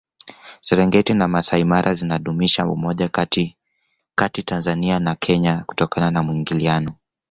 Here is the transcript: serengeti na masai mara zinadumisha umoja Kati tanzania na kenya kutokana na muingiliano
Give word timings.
serengeti 0.61 1.13
na 1.13 1.27
masai 1.27 1.63
mara 1.65 1.93
zinadumisha 1.93 2.65
umoja 2.65 3.09
Kati 4.15 4.43
tanzania 4.45 4.99
na 4.99 5.15
kenya 5.15 5.63
kutokana 5.67 6.11
na 6.11 6.23
muingiliano 6.23 6.93